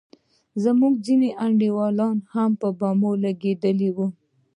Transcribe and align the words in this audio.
زموږ 0.63 0.93
ځينې 1.05 1.29
انډيوالان 1.45 2.17
هم 2.33 2.51
په 2.61 2.67
بمونو 2.79 3.21
لگېدلي 3.25 3.89
وو. 3.95 4.07